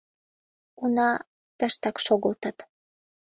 [0.83, 1.09] Уна,
[1.57, 2.57] тыштак шогылтыт.